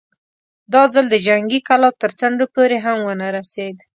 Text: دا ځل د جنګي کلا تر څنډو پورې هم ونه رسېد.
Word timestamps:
دا 0.73 0.83
ځل 0.93 1.05
د 1.09 1.15
جنګي 1.27 1.59
کلا 1.67 1.89
تر 2.01 2.11
څنډو 2.19 2.45
پورې 2.53 2.77
هم 2.85 2.97
ونه 3.03 3.27
رسېد. 3.37 3.75